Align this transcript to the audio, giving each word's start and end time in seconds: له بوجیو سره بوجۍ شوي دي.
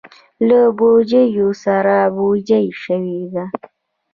له 0.47 0.59
بوجیو 0.77 1.49
سره 1.63 1.95
بوجۍ 2.15 2.65
شوي 2.83 3.19
دي. 3.33 3.45